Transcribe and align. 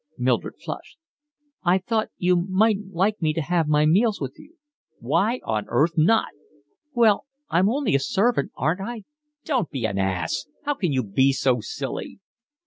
Mildred 0.17 0.55
flushed. 0.59 0.97
"I 1.63 1.77
thought 1.77 2.09
you 2.17 2.35
mightn't 2.35 2.91
like 2.91 3.21
me 3.21 3.33
to 3.33 3.41
have 3.41 3.67
my 3.67 3.85
meals 3.85 4.19
with 4.19 4.39
you." 4.39 4.55
"Why 4.97 5.39
on 5.43 5.65
earth 5.67 5.93
not?" 5.95 6.29
"Well, 6.91 7.27
I'm 7.51 7.69
only 7.69 7.93
a 7.93 7.99
servant, 7.99 8.51
aren't 8.57 8.81
I?" 8.81 9.03
"Don't 9.45 9.69
be 9.69 9.85
an 9.85 9.99
ass. 9.99 10.47
How 10.63 10.73
can 10.73 10.91
you 10.91 11.03
be 11.03 11.31
so 11.33 11.59
silly?" 11.61 12.19